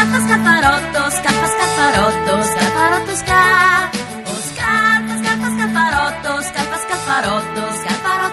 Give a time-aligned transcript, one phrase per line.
[0.00, 3.42] Κάρπας καθαρότος, κάρπας καθαρότος, καθαρότος κα.
[4.32, 8.27] Ο σκάρπας, κάρπας καθαρότος, κάρπας καθαρότος, καθαρότος